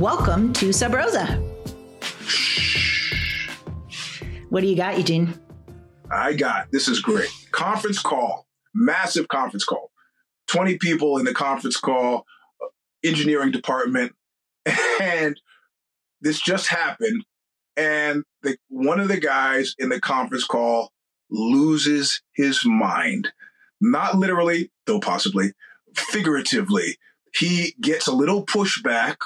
welcome 0.00 0.50
to 0.54 0.72
Sub 0.72 0.94
Rosa. 0.94 1.26
What 4.48 4.62
do 4.62 4.66
you 4.66 4.74
got, 4.74 4.96
Eugene? 4.96 5.34
I 6.10 6.32
got 6.32 6.72
this 6.72 6.88
is 6.88 7.00
great. 7.00 7.28
Conference 7.50 7.98
call, 7.98 8.46
massive 8.74 9.28
conference 9.28 9.66
call. 9.66 9.90
20 10.48 10.78
people 10.78 11.18
in 11.18 11.26
the 11.26 11.34
conference 11.34 11.76
call, 11.76 12.24
uh, 12.62 12.68
engineering 13.04 13.50
department, 13.50 14.12
and 15.02 15.38
this 16.22 16.40
just 16.40 16.68
happened. 16.68 17.22
And 17.76 18.24
the, 18.42 18.56
one 18.68 19.00
of 19.00 19.08
the 19.08 19.20
guys 19.20 19.74
in 19.78 19.90
the 19.90 20.00
conference 20.00 20.44
call 20.44 20.92
loses 21.30 22.22
his 22.34 22.64
mind. 22.64 23.32
Not 23.82 24.16
literally, 24.16 24.72
though 24.86 25.00
possibly, 25.00 25.52
figuratively. 25.94 26.96
He 27.34 27.74
gets 27.82 28.06
a 28.06 28.12
little 28.12 28.46
pushback, 28.46 29.16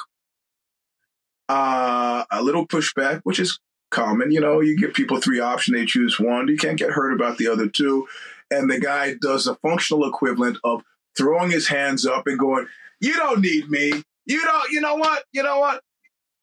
uh, 1.49 2.25
a 2.31 2.43
little 2.43 2.67
pushback, 2.67 3.21
which 3.25 3.39
is 3.39 3.59
common. 3.91 4.31
You 4.31 4.41
know, 4.41 4.61
you 4.61 4.77
give 4.77 4.95
people 4.95 5.21
three 5.21 5.41
options, 5.41 5.77
they 5.77 5.87
choose 5.87 6.19
one. 6.19 6.49
You 6.49 6.57
can't 6.57 6.79
get 6.79 6.91
hurt 6.91 7.13
about 7.13 7.39
the 7.39 7.49
other 7.49 7.69
two. 7.69 8.07
And 8.51 8.71
the 8.71 8.79
guy 8.79 9.15
does 9.21 9.45
the 9.45 9.55
functional 9.57 10.09
equivalent 10.09 10.59
of 10.65 10.83
throwing 11.17 11.51
his 11.51 11.69
hands 11.69 12.05
up 12.05 12.27
and 12.27 12.39
going, 12.39 12.67
You 13.01 13.15
don't 13.15 13.41
need 13.41 13.71
me. 13.71 14.03
You 14.27 14.43
don't, 14.43 14.71
you 14.71 14.81
know 14.81 14.97
what? 14.97 15.25
You 15.33 15.43
know 15.43 15.59
what? 15.59 15.83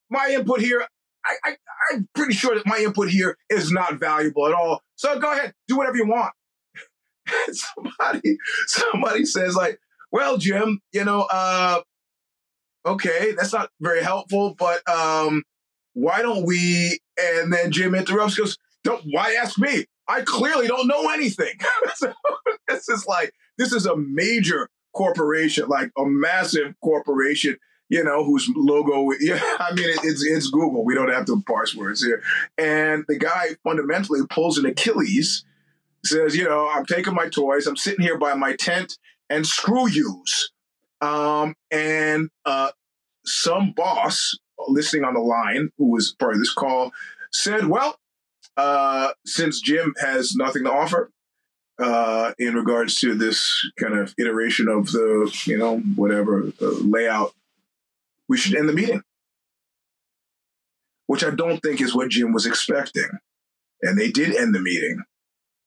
My 0.09 0.29
input 0.31 0.59
here, 0.59 0.85
I, 1.25 1.35
I, 1.43 1.55
I'm 1.91 2.07
pretty 2.13 2.33
sure 2.33 2.55
that 2.55 2.65
my 2.65 2.77
input 2.77 3.09
here 3.09 3.37
is 3.49 3.71
not 3.71 3.99
valuable 3.99 4.47
at 4.47 4.53
all. 4.53 4.81
So 4.95 5.19
go 5.19 5.31
ahead, 5.31 5.53
do 5.67 5.77
whatever 5.77 5.97
you 5.97 6.07
want. 6.07 6.33
somebody, 7.51 8.37
somebody 8.67 9.25
says, 9.25 9.55
like, 9.55 9.79
well, 10.11 10.37
Jim, 10.37 10.81
you 10.91 11.05
know, 11.05 11.27
uh, 11.31 11.81
okay, 12.85 13.33
that's 13.37 13.53
not 13.53 13.69
very 13.79 14.03
helpful, 14.03 14.55
but 14.57 14.87
um, 14.89 15.43
why 15.93 16.21
don't 16.21 16.45
we? 16.45 16.99
And 17.19 17.51
then 17.51 17.71
Jim 17.71 17.95
interrupts, 17.95 18.35
goes, 18.35 18.57
don't, 18.83 19.03
why 19.11 19.37
ask 19.41 19.59
me? 19.59 19.85
I 20.07 20.21
clearly 20.21 20.67
don't 20.67 20.87
know 20.87 21.09
anything. 21.09 21.53
so 21.95 22.13
this 22.67 22.89
is 22.89 23.05
like, 23.07 23.33
this 23.57 23.73
is 23.73 23.85
a 23.85 23.95
major 23.95 24.69
corporation, 24.93 25.67
like 25.67 25.91
a 25.97 26.05
massive 26.05 26.73
corporation, 26.83 27.57
you 27.89 28.03
know, 28.03 28.23
whose 28.23 28.49
logo, 28.55 29.11
yeah, 29.19 29.39
I 29.59 29.73
mean, 29.73 29.89
it's, 30.03 30.25
it's 30.25 30.49
Google. 30.49 30.83
We 30.83 30.95
don't 30.95 31.11
have 31.11 31.25
to 31.25 31.41
parse 31.47 31.75
words 31.75 32.03
here. 32.03 32.23
And 32.57 33.05
the 33.07 33.17
guy 33.17 33.49
fundamentally 33.63 34.21
pulls 34.29 34.57
an 34.57 34.65
Achilles, 34.65 35.45
says, 36.03 36.35
you 36.35 36.45
know, 36.45 36.69
I'm 36.69 36.85
taking 36.85 37.13
my 37.13 37.29
toys, 37.29 37.67
I'm 37.67 37.77
sitting 37.77 38.01
here 38.01 38.17
by 38.17 38.33
my 38.33 38.55
tent, 38.55 38.97
and 39.29 39.45
screw 39.45 39.87
yous. 39.87 40.51
Um, 41.01 41.55
and 41.71 42.29
uh, 42.45 42.71
some 43.25 43.73
boss 43.75 44.37
listening 44.67 45.03
on 45.03 45.13
the 45.13 45.19
line, 45.19 45.71
who 45.77 45.91
was 45.91 46.15
part 46.19 46.33
of 46.33 46.39
this 46.39 46.53
call, 46.53 46.91
said, 47.31 47.67
Well, 47.67 47.99
uh, 48.57 49.09
since 49.25 49.61
Jim 49.61 49.93
has 49.99 50.35
nothing 50.35 50.63
to 50.65 50.71
offer 50.71 51.11
uh, 51.79 52.33
in 52.37 52.53
regards 52.53 52.99
to 52.99 53.15
this 53.15 53.71
kind 53.79 53.97
of 53.97 54.13
iteration 54.19 54.67
of 54.67 54.91
the, 54.91 55.35
you 55.45 55.57
know, 55.57 55.79
whatever 55.95 56.51
layout, 56.59 57.33
we 58.29 58.37
should 58.37 58.55
end 58.55 58.69
the 58.69 58.73
meeting. 58.73 59.01
Which 61.07 61.23
I 61.23 61.31
don't 61.31 61.59
think 61.59 61.81
is 61.81 61.93
what 61.93 62.09
Jim 62.09 62.31
was 62.31 62.45
expecting. 62.45 63.09
And 63.81 63.97
they 63.97 64.11
did 64.11 64.35
end 64.35 64.53
the 64.53 64.61
meeting. 64.61 65.01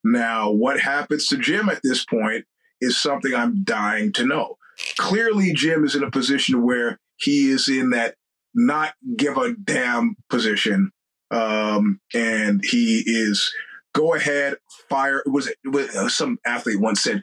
Now, 0.04 0.50
what 0.50 0.80
happens 0.80 1.26
to 1.28 1.36
Jim 1.36 1.68
at 1.68 1.80
this 1.82 2.04
point 2.04 2.44
is 2.80 3.00
something 3.00 3.34
I'm 3.34 3.64
dying 3.64 4.12
to 4.12 4.24
know. 4.24 4.58
Clearly, 4.98 5.52
Jim 5.52 5.84
is 5.84 5.94
in 5.94 6.02
a 6.02 6.10
position 6.10 6.62
where 6.62 6.98
he 7.16 7.50
is 7.50 7.68
in 7.68 7.90
that 7.90 8.14
not 8.54 8.94
give 9.16 9.36
a 9.36 9.54
damn 9.54 10.16
position. 10.30 10.90
Um, 11.30 12.00
and 12.14 12.62
he 12.64 13.02
is 13.06 13.52
go 13.94 14.14
ahead, 14.14 14.56
fire. 14.88 15.22
Was 15.26 15.48
it 15.48 15.56
was, 15.64 15.94
uh, 15.96 16.08
some 16.08 16.38
athlete 16.46 16.80
once 16.80 17.02
said, 17.02 17.22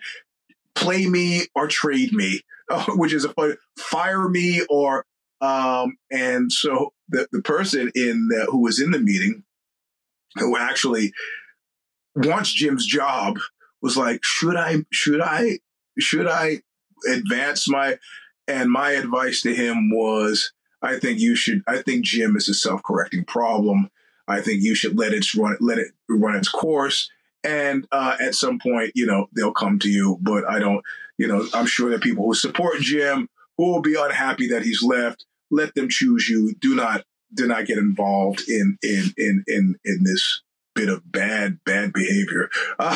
play 0.75 1.07
me 1.07 1.43
or 1.55 1.67
trade 1.67 2.13
me, 2.13 2.41
uh, 2.71 2.85
which 2.95 3.13
is 3.13 3.25
a 3.25 3.29
fun, 3.29 3.55
fire 3.77 4.27
me 4.27 4.61
or, 4.69 5.05
um, 5.39 5.97
and 6.11 6.51
so 6.51 6.93
the, 7.09 7.27
the 7.31 7.41
person 7.41 7.91
in 7.95 8.27
the, 8.29 8.47
who 8.49 8.59
was 8.61 8.81
in 8.81 8.91
the 8.91 8.99
meeting 8.99 9.43
who 10.35 10.57
actually 10.57 11.11
wants 12.15 12.53
Jim's 12.53 12.85
job 12.85 13.37
was 13.81 13.97
like, 13.97 14.19
should 14.23 14.55
I, 14.55 14.83
should 14.91 15.21
I, 15.21 15.59
should 15.99 16.27
I 16.27 16.61
advance 17.09 17.69
my, 17.69 17.97
and 18.47 18.69
my 18.69 18.91
advice 18.91 19.41
to 19.41 19.53
him 19.53 19.89
was, 19.91 20.51
I 20.81 20.97
think 20.97 21.19
you 21.19 21.35
should. 21.35 21.63
I 21.67 21.81
think 21.81 22.05
Jim 22.05 22.35
is 22.35 22.49
a 22.49 22.53
self-correcting 22.53 23.25
problem. 23.25 23.89
I 24.27 24.41
think 24.41 24.63
you 24.63 24.75
should 24.75 24.97
let 24.97 25.13
it 25.13 25.33
run. 25.35 25.57
Let 25.59 25.77
it 25.77 25.91
run 26.09 26.35
its 26.35 26.49
course. 26.49 27.09
And 27.43 27.87
uh, 27.91 28.17
at 28.19 28.35
some 28.35 28.59
point, 28.59 28.91
you 28.95 29.05
know, 29.05 29.27
they'll 29.35 29.53
come 29.53 29.79
to 29.79 29.89
you. 29.89 30.17
But 30.21 30.49
I 30.49 30.59
don't. 30.59 30.83
You 31.17 31.27
know, 31.27 31.47
I'm 31.53 31.67
sure 31.67 31.91
that 31.91 32.01
people 32.01 32.25
who 32.25 32.33
support 32.33 32.79
Jim 32.79 33.29
who 33.57 33.71
will 33.71 33.81
be 33.81 33.95
unhappy 33.95 34.47
that 34.47 34.63
he's 34.63 34.81
left. 34.81 35.25
Let 35.51 35.75
them 35.75 35.87
choose 35.89 36.27
you. 36.27 36.55
Do 36.59 36.75
not 36.75 37.03
do 37.33 37.47
not 37.47 37.65
get 37.65 37.77
involved 37.77 38.41
in 38.47 38.77
in 38.81 39.13
in 39.17 39.43
in 39.47 39.75
in 39.85 40.03
this 40.03 40.41
bit 40.73 40.89
of 40.89 41.09
bad, 41.11 41.59
bad 41.65 41.93
behavior. 41.93 42.49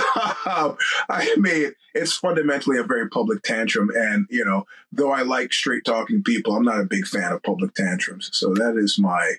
Um, 0.48 0.78
I 1.10 1.36
mean, 1.38 1.72
it's 1.96 2.16
fundamentally 2.16 2.78
a 2.78 2.84
very 2.84 3.10
public 3.10 3.42
tantrum. 3.42 3.90
And, 3.96 4.28
you 4.30 4.46
know, 4.46 4.66
though 4.92 5.12
I 5.12 5.24
like 5.24 5.52
straight 5.52 5.84
talking 5.84 6.24
people, 6.24 6.56
I'm 6.56 6.64
not 6.64 6.80
a 6.80 6.86
big 6.86 7.08
fan 7.08 7.32
of 7.34 7.42
public 7.42 7.74
tantrums. 7.74 8.30
So 8.32 8.54
that 8.54 8.78
is 8.78 9.00
my. 9.00 9.34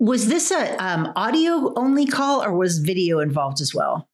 Was 0.00 0.28
this 0.28 0.50
a 0.50 0.76
um, 0.84 1.12
audio 1.14 1.72
only 1.76 2.06
call 2.06 2.42
or 2.42 2.52
was 2.52 2.78
video 2.78 3.20
involved 3.20 3.60
as 3.60 3.72
well? 3.72 4.08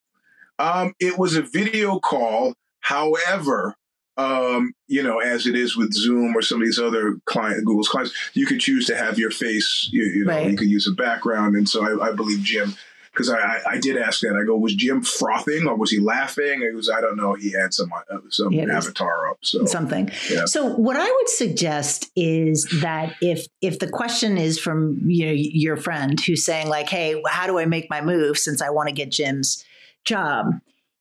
Um, 0.59 0.95
it 1.01 1.19
was 1.19 1.35
a 1.35 1.43
video 1.43 1.99
call. 1.99 2.55
However, 2.81 3.75
um, 4.17 4.73
you 4.87 5.03
know, 5.03 5.19
as 5.19 5.47
it 5.47 5.57
is 5.57 5.77
with 5.77 5.93
Zoom 5.93 6.37
or 6.37 6.43
some 6.43 6.61
of 6.61 6.67
these 6.67 6.79
other 6.79 7.17
client 7.25 7.65
Google's 7.65 7.89
clients, 7.89 8.15
you 8.35 8.47
can 8.47 8.59
choose 8.59 8.87
to 8.87 8.97
have 8.97 9.19
your 9.19 9.31
face. 9.31 9.89
You, 9.91 10.05
you 10.05 10.25
know, 10.25 10.33
right. 10.33 10.51
you 10.51 10.57
can 10.57 10.69
use 10.69 10.87
a 10.87 10.93
background, 10.93 11.57
and 11.57 11.69
so 11.69 11.85
I, 11.85 12.11
I 12.11 12.13
believe 12.13 12.41
Jim 12.41 12.75
because 13.15 13.31
I, 13.31 13.61
I 13.67 13.79
did 13.79 13.97
ask 13.97 14.21
that. 14.21 14.37
I 14.37 14.45
go, 14.45 14.57
was 14.57 14.75
Jim 14.75 15.03
frothing 15.03 15.69
or 15.69 15.77
was 15.77 15.91
he 15.91 16.01
laughing? 16.01 16.63
It 16.63 16.75
was 16.75 16.91
I 16.91 17.01
don't 17.01 17.17
know. 17.17 17.35
He 17.35 17.53
had 17.53 17.73
some 17.73 17.93
uh, 17.93 18.19
some 18.29 18.53
yeah, 18.53 18.65
avatar 18.77 19.31
up, 19.31 19.39
so 19.43 19.65
something. 19.67 20.11
Yeah. 20.29 20.47
So 20.47 20.75
what 20.75 20.97
I 20.97 21.09
would 21.11 21.29
suggest 21.29 22.11
is 22.17 22.67
that 22.83 23.15
if 23.21 23.47
if 23.61 23.79
the 23.79 23.89
question 23.89 24.37
is 24.37 24.59
from 24.59 24.99
you 25.07 25.27
know 25.27 25.33
your 25.33 25.77
friend 25.77 26.21
who's 26.21 26.45
saying 26.45 26.69
like, 26.69 26.89
hey, 26.89 27.23
how 27.27 27.47
do 27.47 27.59
I 27.59 27.67
make 27.67 27.89
my 27.89 28.01
move 28.01 28.37
since 28.37 28.61
I 28.61 28.71
want 28.71 28.89
to 28.89 28.95
get 28.95 29.13
Jim's 29.13 29.65
job? 30.05 30.47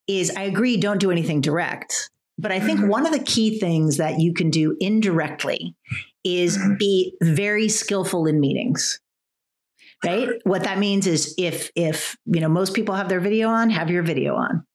Is 0.08 0.32
I 0.36 0.44
agree, 0.44 0.78
don't 0.78 1.00
do 1.00 1.12
anything 1.12 1.42
direct. 1.42 2.12
But 2.38 2.52
I 2.52 2.60
think 2.60 2.80
mm-hmm. 2.80 2.90
one 2.90 3.06
of 3.06 3.12
the 3.12 3.24
key 3.24 3.60
things 3.60 3.98
that 3.98 4.20
you 4.20 4.34
can 4.34 4.50
do 4.50 4.76
indirectly 4.80 5.76
is 6.24 6.58
mm-hmm. 6.58 6.76
be 6.78 7.16
very 7.22 7.70
skillful 7.70 8.26
in 8.26 8.40
meetings 8.40 9.00
right? 10.06 10.30
What 10.44 10.64
that 10.64 10.80
means 10.80 11.08
is 11.08 11.34
if 11.38 11.72
if 11.76 12.18
you 12.26 12.42
know 12.42 12.50
most 12.50 12.74
people 12.74 12.96
have 12.96 13.10
their 13.10 13.20
video 13.20 13.50
on, 13.50 13.70
have 13.70 13.90
your 13.90 14.04
video 14.04 14.36
on. 14.36 14.66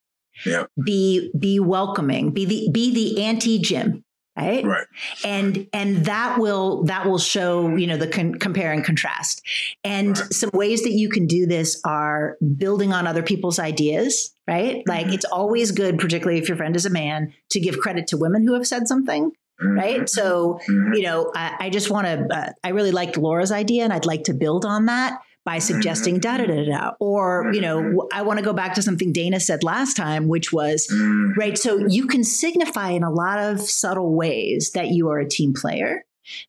Yeah. 0.44 0.64
Be 0.82 1.30
be 1.38 1.60
welcoming. 1.60 2.30
Be 2.30 2.44
the 2.44 2.70
be 2.72 2.92
the 2.92 3.22
anti 3.24 3.58
Jim. 3.58 4.04
Right? 4.36 4.64
right 4.64 4.86
and 5.24 5.66
and 5.72 6.04
that 6.04 6.38
will 6.38 6.84
that 6.84 7.06
will 7.06 7.19
show 7.19 7.75
you 7.75 7.88
know 7.88 7.96
the 7.96 8.06
con- 8.06 8.34
compare 8.34 8.70
and 8.70 8.84
contrast 8.84 9.42
and 9.82 10.16
right. 10.16 10.32
some 10.32 10.50
ways 10.52 10.84
that 10.84 10.92
you 10.92 11.08
can 11.08 11.26
do 11.26 11.44
this 11.44 11.81
are 11.84 12.36
building 12.56 12.92
on 12.92 13.08
other 13.08 13.24
people's 13.24 13.58
ideas 13.58 14.32
right 14.46 14.84
like 14.86 15.06
mm-hmm. 15.06 15.14
it's 15.14 15.24
always 15.24 15.72
good 15.72 15.98
particularly 15.98 16.38
if 16.38 16.46
your 16.46 16.56
friend 16.56 16.76
is 16.76 16.86
a 16.86 16.90
man 16.90 17.34
to 17.50 17.58
give 17.58 17.78
credit 17.78 18.06
to 18.06 18.16
women 18.16 18.46
who 18.46 18.54
have 18.54 18.64
said 18.64 18.86
something. 18.86 19.32
Right. 19.60 20.08
So, 20.08 20.60
mm-hmm. 20.69 20.94
you 20.94 21.02
know, 21.02 21.32
I, 21.34 21.56
I 21.60 21.70
just 21.70 21.90
want 21.90 22.06
to, 22.06 22.26
uh, 22.31 22.52
I 22.62 22.69
really 22.70 22.93
liked 22.93 23.16
Laura's 23.16 23.50
idea 23.50 23.84
and 23.84 23.93
I'd 23.93 24.06
like 24.06 24.25
to 24.25 24.34
build 24.34 24.64
on 24.64 24.87
that 24.87 25.20
by 25.44 25.58
suggesting 25.58 26.20
da 26.20 26.37
da 26.37 26.46
da 26.46 26.64
da. 26.64 26.90
Or, 27.00 27.50
you 27.52 27.60
know, 27.60 27.81
mm-hmm. 27.81 27.99
I 28.12 28.22
want 28.22 28.38
to 28.38 28.44
go 28.44 28.52
back 28.52 28.75
to 28.75 28.82
something 28.82 29.12
Dana 29.12 29.40
said 29.40 29.64
last 29.64 29.96
time, 29.96 30.28
which 30.28 30.52
was, 30.52 30.87
mm-hmm. 30.93 31.38
right. 31.38 31.58
So 31.58 31.87
you 31.88 32.06
can 32.06 32.22
signify 32.22 32.90
in 32.90 33.02
a 33.02 33.10
lot 33.10 33.38
of 33.38 33.60
subtle 33.60 34.14
ways 34.14 34.72
that 34.75 34.88
you 34.88 35.08
are 35.08 35.19
a 35.19 35.28
team 35.28 35.55
player. 35.55 36.05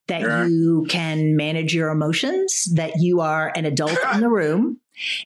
That 0.08 0.20
yeah. 0.20 0.44
you 0.44 0.84
can 0.90 1.36
manage 1.36 1.74
your 1.74 1.88
emotions, 1.88 2.66
that 2.74 3.00
you 3.00 3.22
are 3.22 3.50
an 3.56 3.64
adult 3.64 3.98
in 4.12 4.20
the 4.20 4.28
room, 4.40 4.78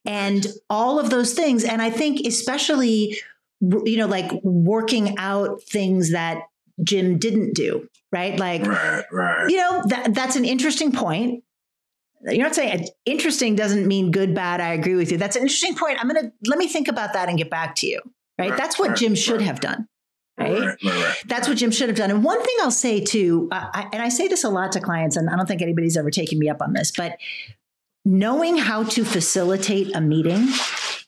and 0.05 0.47
all 0.71 1.01
of 1.01 1.11
those 1.11 1.35
things. 1.35 1.65
And 1.65 1.83
I 1.83 1.91
think, 1.91 2.25
especially, 2.25 3.19
you 3.61 3.97
know, 3.97 4.07
like 4.07 4.31
working 4.45 5.17
out 5.19 5.63
things 5.65 6.13
that 6.13 6.43
Jim 6.83 7.19
didn't 7.19 7.55
do, 7.55 7.89
right? 8.13 8.39
Like, 8.39 8.67
right, 8.67 9.05
right. 9.13 9.51
you 9.51 9.57
know, 9.57 9.83
that, 9.87 10.15
that's 10.15 10.37
an 10.37 10.45
interesting 10.45 10.93
point. 10.93 11.45
You're 12.27 12.45
not 12.45 12.55
saying 12.55 12.89
interesting 13.05 13.55
doesn't 13.55 13.87
mean 13.87 14.11
good, 14.11 14.35
bad. 14.35 14.61
I 14.61 14.73
agree 14.73 14.95
with 14.95 15.13
you. 15.13 15.19
That's 15.19 15.37
an 15.37 15.43
interesting 15.43 15.75
point. 15.75 15.99
I'm 16.01 16.09
going 16.09 16.23
to 16.25 16.33
let 16.49 16.59
me 16.59 16.69
think 16.69 16.89
about 16.89 17.13
that 17.13 17.29
and 17.29 17.37
get 17.37 17.51
back 17.51 17.75
to 17.77 17.87
you, 17.87 18.01
right? 18.39 18.51
right 18.51 18.59
that's 18.59 18.79
what 18.79 18.91
right, 18.91 18.97
Jim 18.97 19.15
should 19.15 19.39
right. 19.39 19.47
have 19.47 19.61
done. 19.61 19.89
Right? 20.37 20.77
That's 21.27 21.47
what 21.47 21.59
Jim 21.59 21.71
should 21.71 21.89
have 21.89 21.97
done. 21.97 22.11
And 22.11 22.25
one 22.25 22.43
thing 22.43 22.55
I'll 22.63 22.73
say 22.73 23.01
too, 23.01 23.49
uh, 23.53 23.69
I, 23.73 23.89
and 23.93 24.03
I 24.03 24.09
say 24.09 24.27
this 24.27 24.43
a 24.43 24.49
lot 24.49 24.73
to 24.73 24.81
clients, 24.81 25.17
and 25.17 25.31
I 25.31 25.37
don't 25.37 25.47
think 25.47 25.63
anybody's 25.63 25.97
ever 25.97 26.11
taken 26.11 26.39
me 26.41 26.49
up 26.49 26.61
on 26.61 26.73
this, 26.73 26.91
but 26.91 27.19
knowing 28.05 28.57
how 28.57 28.83
to 28.83 29.05
facilitate 29.05 29.95
a 29.95 30.01
meeting 30.01 30.49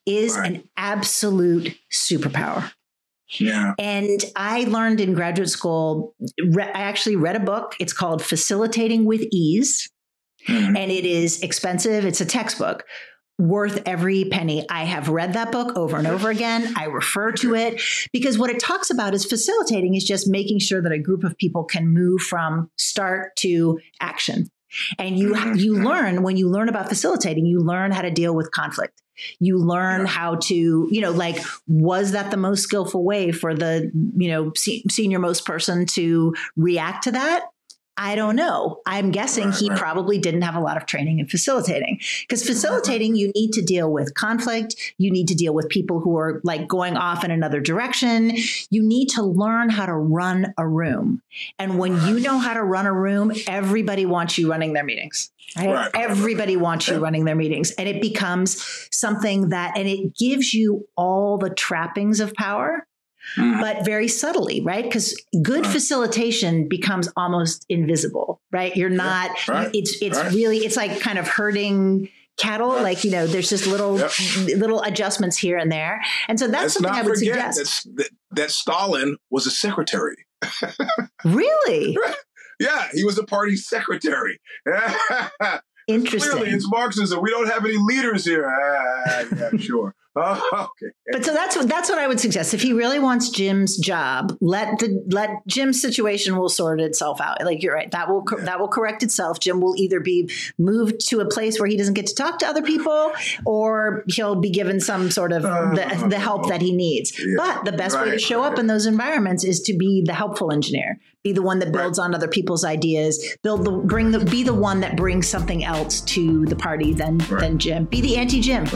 is 0.06 0.36
an 0.36 0.62
absolute 0.76 1.76
superpower. 1.92 2.72
Yeah. 3.38 3.74
And 3.78 4.20
I 4.36 4.64
learned 4.64 5.00
in 5.00 5.14
graduate 5.14 5.50
school, 5.50 6.14
re- 6.50 6.70
I 6.72 6.82
actually 6.82 7.16
read 7.16 7.36
a 7.36 7.40
book. 7.40 7.74
It's 7.80 7.92
called 7.92 8.22
Facilitating 8.24 9.04
with 9.04 9.22
Ease. 9.32 9.90
Mm-hmm. 10.48 10.76
And 10.76 10.92
it 10.92 11.04
is 11.04 11.42
expensive. 11.42 12.04
It's 12.04 12.20
a 12.20 12.26
textbook 12.26 12.84
worth 13.38 13.82
every 13.84 14.24
penny. 14.24 14.64
I 14.70 14.84
have 14.84 15.08
read 15.08 15.34
that 15.34 15.52
book 15.52 15.76
over 15.76 15.96
and 15.96 16.06
over 16.06 16.30
again. 16.30 16.72
I 16.76 16.84
refer 16.84 17.32
to 17.32 17.54
it 17.54 17.82
because 18.12 18.38
what 18.38 18.50
it 18.50 18.58
talks 18.60 18.90
about 18.90 19.12
is 19.12 19.24
facilitating 19.24 19.94
is 19.94 20.04
just 20.04 20.26
making 20.28 20.60
sure 20.60 20.80
that 20.80 20.92
a 20.92 20.98
group 20.98 21.22
of 21.22 21.36
people 21.36 21.64
can 21.64 21.88
move 21.88 22.22
from 22.22 22.70
start 22.76 23.36
to 23.36 23.78
action. 24.00 24.48
And 24.98 25.18
you 25.18 25.32
mm-hmm. 25.32 25.54
you 25.56 25.74
learn 25.74 26.22
when 26.22 26.36
you 26.36 26.48
learn 26.48 26.68
about 26.68 26.88
facilitating, 26.88 27.46
you 27.46 27.60
learn 27.60 27.92
how 27.92 28.02
to 28.02 28.10
deal 28.10 28.34
with 28.34 28.50
conflict. 28.50 29.00
You 29.40 29.58
learn 29.58 30.02
yeah. 30.02 30.06
how 30.08 30.34
to, 30.34 30.54
you 30.90 31.00
know, 31.00 31.10
like 31.10 31.38
was 31.66 32.12
that 32.12 32.30
the 32.30 32.36
most 32.36 32.62
skillful 32.62 33.04
way 33.04 33.32
for 33.32 33.54
the, 33.54 33.90
you 34.16 34.28
know, 34.28 34.52
se- 34.54 34.84
senior 34.90 35.18
most 35.18 35.46
person 35.46 35.86
to 35.94 36.34
react 36.56 37.04
to 37.04 37.12
that? 37.12 37.44
I 37.96 38.14
don't 38.14 38.36
know. 38.36 38.80
I'm 38.84 39.10
guessing 39.10 39.52
he 39.52 39.70
probably 39.70 40.18
didn't 40.18 40.42
have 40.42 40.54
a 40.54 40.60
lot 40.60 40.76
of 40.76 40.86
training 40.86 41.18
in 41.18 41.26
facilitating 41.26 42.00
because 42.22 42.42
mm-hmm. 42.42 42.52
facilitating, 42.52 43.16
you 43.16 43.32
need 43.34 43.52
to 43.52 43.62
deal 43.62 43.90
with 43.90 44.14
conflict. 44.14 44.94
You 44.98 45.10
need 45.10 45.28
to 45.28 45.34
deal 45.34 45.54
with 45.54 45.68
people 45.68 46.00
who 46.00 46.18
are 46.18 46.40
like 46.44 46.68
going 46.68 46.96
off 46.96 47.24
in 47.24 47.30
another 47.30 47.60
direction. 47.60 48.32
You 48.70 48.82
need 48.82 49.08
to 49.10 49.22
learn 49.22 49.70
how 49.70 49.86
to 49.86 49.94
run 49.94 50.52
a 50.58 50.66
room. 50.66 51.22
And 51.58 51.78
when 51.78 51.94
you 52.06 52.20
know 52.20 52.38
how 52.38 52.54
to 52.54 52.62
run 52.62 52.86
a 52.86 52.92
room, 52.92 53.32
everybody 53.46 54.04
wants 54.04 54.36
you 54.36 54.50
running 54.50 54.74
their 54.74 54.84
meetings. 54.84 55.30
Right? 55.56 55.68
Right. 55.68 55.90
Everybody 55.94 56.56
wants 56.56 56.88
you 56.88 56.98
running 56.98 57.24
their 57.24 57.34
meetings. 57.34 57.70
And 57.72 57.88
it 57.88 58.02
becomes 58.02 58.88
something 58.90 59.50
that, 59.50 59.78
and 59.78 59.88
it 59.88 60.14
gives 60.14 60.52
you 60.52 60.86
all 60.96 61.38
the 61.38 61.50
trappings 61.50 62.20
of 62.20 62.34
power 62.34 62.86
mm. 63.36 63.60
but 63.60 63.84
very 63.84 64.08
subtly, 64.08 64.60
right? 64.60 64.84
Because 64.84 65.20
good 65.42 65.64
right. 65.64 65.72
facilitation 65.72 66.68
becomes 66.68 67.08
almost 67.16 67.66
invisible, 67.68 68.40
right? 68.52 68.76
You're 68.76 68.90
not. 68.90 69.30
Yeah, 69.48 69.54
right. 69.54 69.70
It's 69.72 70.00
it's 70.02 70.18
right. 70.18 70.32
really 70.32 70.58
it's 70.58 70.76
like 70.76 71.00
kind 71.00 71.18
of 71.18 71.28
herding 71.28 72.10
cattle 72.36 72.68
like 72.68 73.02
you 73.02 73.10
know 73.10 73.26
there's 73.26 73.48
just 73.48 73.66
little 73.66 73.98
yep. 73.98 74.10
little 74.58 74.82
adjustments 74.82 75.38
here 75.38 75.56
and 75.56 75.72
there 75.72 76.02
and 76.28 76.38
so 76.38 76.46
that's 76.46 76.62
Let's 76.62 76.74
something 76.74 76.92
i 76.92 77.00
would 77.00 77.16
suggest 77.16 77.88
that, 77.94 78.10
that 78.32 78.50
stalin 78.50 79.16
was 79.30 79.46
a 79.46 79.50
secretary 79.50 80.26
really 81.24 81.96
yeah 82.60 82.88
he 82.92 83.04
was 83.04 83.16
a 83.16 83.24
party 83.24 83.56
secretary 83.56 84.38
Interesting. 85.88 86.32
Clearly, 86.32 86.50
it's 86.50 86.68
Marxism. 86.68 87.22
We 87.22 87.30
don't 87.30 87.46
have 87.48 87.64
any 87.64 87.76
leaders 87.78 88.24
here. 88.24 88.44
Ah, 88.44 89.24
yeah, 89.36 89.56
sure. 89.58 89.94
Oh, 90.16 90.68
okay. 90.82 90.92
But 91.12 91.24
so 91.24 91.34
that's 91.34 91.56
what 91.56 91.68
that's 91.68 91.90
what 91.90 91.98
I 91.98 92.08
would 92.08 92.18
suggest. 92.18 92.54
If 92.54 92.62
he 92.62 92.72
really 92.72 92.98
wants 92.98 93.28
Jim's 93.28 93.76
job, 93.76 94.36
let 94.40 94.78
the 94.78 95.04
let 95.08 95.46
Jim's 95.46 95.80
situation 95.80 96.36
will 96.36 96.48
sort 96.48 96.80
itself 96.80 97.20
out. 97.20 97.44
Like 97.44 97.62
you're 97.62 97.74
right, 97.74 97.90
that 97.90 98.08
will 98.08 98.24
yeah. 98.32 98.44
that 98.44 98.58
will 98.58 98.68
correct 98.68 99.02
itself. 99.02 99.38
Jim 99.40 99.60
will 99.60 99.76
either 99.76 100.00
be 100.00 100.30
moved 100.58 101.06
to 101.08 101.20
a 101.20 101.26
place 101.26 101.60
where 101.60 101.68
he 101.68 101.76
doesn't 101.76 101.94
get 101.94 102.06
to 102.06 102.14
talk 102.14 102.38
to 102.38 102.46
other 102.46 102.62
people, 102.62 103.12
or 103.44 104.04
he'll 104.08 104.36
be 104.36 104.50
given 104.50 104.80
some 104.80 105.10
sort 105.10 105.32
of 105.32 105.44
uh, 105.44 105.74
the, 105.74 106.06
the, 106.08 106.18
help 106.18 106.48
that 106.48 106.62
he 106.62 106.72
needs. 106.72 107.12
Yeah. 107.18 107.34
But 107.36 107.64
the 107.64 107.76
best 107.76 107.94
right, 107.94 108.06
way 108.06 108.12
to 108.12 108.18
show 108.18 108.40
right. 108.40 108.52
up 108.52 108.58
in 108.58 108.66
those 108.66 108.86
environments 108.86 109.44
is 109.44 109.60
to 109.62 109.76
be 109.76 110.02
the 110.04 110.14
helpful 110.14 110.50
engineer, 110.50 110.98
be 111.22 111.32
the 111.32 111.42
one 111.42 111.58
that 111.58 111.72
builds 111.72 111.98
right. 111.98 112.06
on 112.06 112.14
other 112.14 112.28
people's 112.28 112.64
ideas, 112.64 113.36
build 113.42 113.66
the 113.66 113.72
bring 113.72 114.12
the 114.12 114.24
be 114.24 114.42
the 114.42 114.54
one 114.54 114.80
that 114.80 114.96
brings 114.96 115.28
something 115.28 115.62
else 115.62 116.00
to 116.02 116.46
the 116.46 116.56
party 116.56 116.94
than 116.94 117.18
than 117.18 117.58
Jim. 117.58 117.84
Be 117.84 118.00
the 118.00 118.16
anti 118.16 118.40
Jim. 118.40 118.66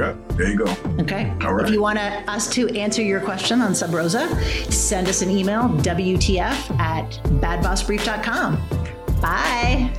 Yeah, 0.00 0.16
there 0.30 0.48
you 0.48 0.56
go. 0.56 0.64
Okay. 0.98 1.30
All 1.42 1.52
right. 1.52 1.66
If 1.66 1.72
you 1.74 1.82
want 1.82 1.98
us 1.98 2.48
to 2.54 2.70
answer 2.70 3.02
your 3.02 3.20
question 3.20 3.60
on 3.60 3.74
Sub 3.74 3.92
Rosa, 3.92 4.26
send 4.72 5.08
us 5.08 5.20
an 5.20 5.28
email, 5.28 5.64
WTF 5.64 6.78
at 6.80 7.10
badbossbrief.com. 7.42 8.56
Bye. 9.20 9.92